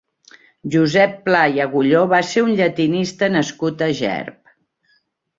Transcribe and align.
Josep 0.75 1.11
Pla 1.25 1.41
i 1.57 1.59
Agullló 1.65 1.99
va 2.13 2.21
ser 2.29 2.43
un 2.45 2.49
llatinista 2.59 3.29
nascut 3.33 3.83
a 3.89 3.91
Gerb. 4.01 4.55